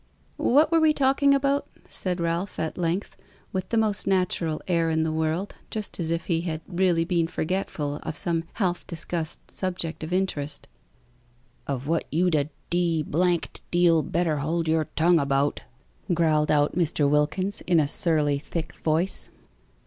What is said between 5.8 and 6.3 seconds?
as if